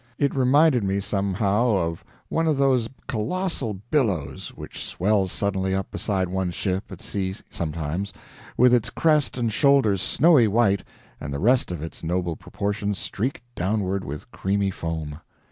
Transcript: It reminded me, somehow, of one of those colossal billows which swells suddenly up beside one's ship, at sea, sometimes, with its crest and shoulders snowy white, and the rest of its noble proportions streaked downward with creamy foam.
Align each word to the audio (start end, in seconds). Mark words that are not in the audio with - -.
It 0.17 0.33
reminded 0.33 0.83
me, 0.83 0.99
somehow, 0.99 1.75
of 1.77 2.03
one 2.27 2.47
of 2.47 2.57
those 2.57 2.89
colossal 3.05 3.75
billows 3.91 4.47
which 4.55 4.83
swells 4.83 5.31
suddenly 5.31 5.75
up 5.75 5.91
beside 5.91 6.27
one's 6.27 6.55
ship, 6.55 6.85
at 6.91 6.99
sea, 6.99 7.35
sometimes, 7.51 8.11
with 8.57 8.73
its 8.73 8.89
crest 8.89 9.37
and 9.37 9.53
shoulders 9.53 10.01
snowy 10.01 10.47
white, 10.47 10.83
and 11.19 11.31
the 11.31 11.37
rest 11.37 11.71
of 11.71 11.83
its 11.83 12.03
noble 12.03 12.35
proportions 12.35 12.97
streaked 12.97 13.41
downward 13.53 14.03
with 14.03 14.31
creamy 14.31 14.71
foam. 14.71 15.19